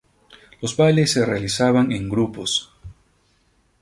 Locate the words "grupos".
2.09-2.73